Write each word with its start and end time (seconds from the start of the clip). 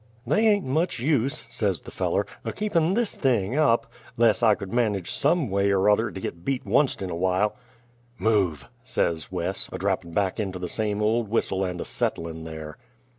"They 0.25 0.47
ain't 0.47 0.65
much 0.65 0.97
use," 0.99 1.45
says 1.51 1.81
the 1.81 1.91
feller, 1.91 2.25
"o' 2.43 2.51
keepin' 2.51 2.95
this 2.95 3.15
thing 3.15 3.55
up 3.55 3.85
'less 4.17 4.41
I 4.41 4.55
could 4.55 4.73
manage, 4.73 5.11
some 5.11 5.47
way 5.51 5.69
er 5.69 5.87
other, 5.87 6.09
to 6.09 6.19
git 6.19 6.43
beat 6.43 6.63
onc't 6.65 7.03
'n 7.03 7.11
a 7.11 7.15
while!" 7.15 7.55
"Move," 8.17 8.65
says 8.83 9.31
Wes, 9.31 9.69
a 9.71 9.77
drappin' 9.77 10.11
back 10.11 10.39
into 10.39 10.57
the 10.57 10.67
same 10.67 11.03
old 11.03 11.29
whistle 11.29 11.63
and 11.63 11.79
a 11.79 11.85
settlin' 11.85 12.45
there. 12.45 12.79